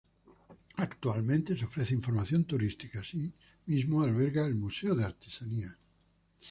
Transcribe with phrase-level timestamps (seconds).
[0.77, 3.31] Actualmente se ofrece información turística, así
[3.67, 5.77] mismo alberga el museo de artesanías.